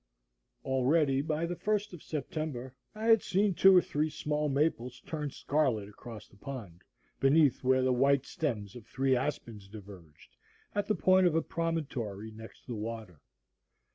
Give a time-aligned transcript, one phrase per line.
[0.65, 5.31] Already, by the first of September, I had seen two or three small maples turned
[5.31, 6.81] scarlet across the pond,
[7.19, 10.37] beneath where the white stems of three aspens diverged,
[10.73, 13.21] at the point of a promontory, next the water.